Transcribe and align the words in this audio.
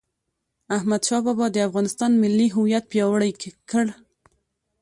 احمدشاه 0.75 1.21
بابا 1.25 1.45
د 1.51 1.57
افغانستان 1.67 2.11
ملي 2.23 2.47
هویت 2.55 2.83
پیاوړی 2.91 3.31
کړ.. 3.69 3.85